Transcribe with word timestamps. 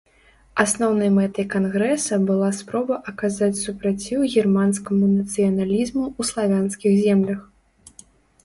Асноўнай 0.61 1.09
мэтай 1.17 1.45
кангрэса 1.55 2.13
была 2.29 2.47
спроба 2.61 2.97
аказаць 3.11 3.59
супраціў 3.65 4.25
германскаму 4.39 5.05
нацыяналізму 5.19 6.03
ў 6.19 6.31
славянскіх 6.31 6.91
землях. 7.05 7.39